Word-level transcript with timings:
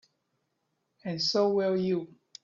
And 1.05 1.21
so 1.21 1.49
will 1.51 1.77
you. 1.77 2.11